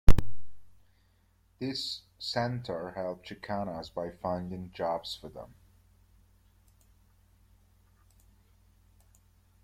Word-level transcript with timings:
This 1.59 2.01
center 2.17 2.93
helped 2.95 3.27
Chicanas 3.29 3.93
by 3.93 4.09
finding 4.09 4.71
jobs 4.71 5.15
for 5.15 5.29
them. 5.29 5.53